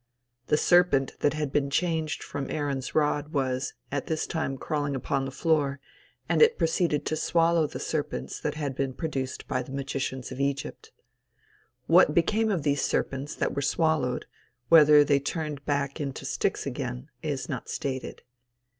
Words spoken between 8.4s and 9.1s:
had been